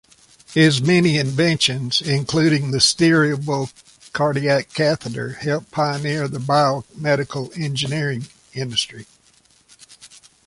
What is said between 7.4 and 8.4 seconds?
engineering